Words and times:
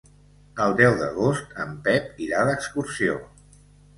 El 0.63 0.71
deu 0.79 0.95
d'agost 1.01 1.51
en 1.65 1.75
Pep 1.87 2.23
irà 2.27 2.41
d'excursió. 2.51 3.21